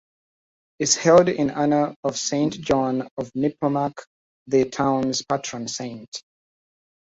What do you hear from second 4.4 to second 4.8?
the